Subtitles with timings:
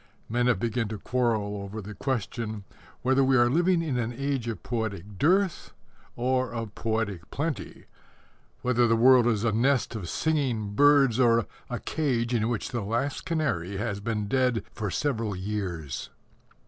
[0.27, 2.63] Men have begun to quarrel over the question
[3.03, 5.73] whether we are living in an age of poetic dearth
[6.15, 7.85] or of poetic plenty
[8.63, 12.81] whether the world is a nest of singing birds or a cage in which the
[12.81, 16.09] last canary has been dead for several years.